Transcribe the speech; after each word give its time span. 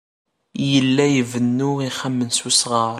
Yella 0.71 1.05
ibennu 1.19 1.69
ixxamen 1.87 2.29
s 2.37 2.39
wesɣar. 2.43 2.89